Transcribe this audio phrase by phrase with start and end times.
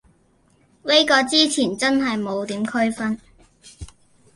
[0.81, 3.19] 呢個之前真係冇點區分